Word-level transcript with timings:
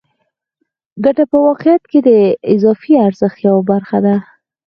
ګته 1.03 1.23
په 1.31 1.37
واقعیت 1.47 1.83
کې 1.91 1.99
د 2.07 2.09
اضافي 2.53 2.93
ارزښت 3.07 3.37
یوه 3.47 3.61
برخه 3.71 3.97
ده 4.05 4.15